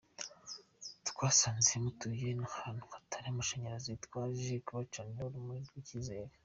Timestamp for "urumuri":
5.25-5.61